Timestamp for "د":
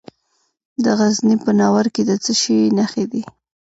0.83-0.85, 2.09-2.11